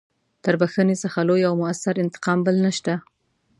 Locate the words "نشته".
2.65-2.93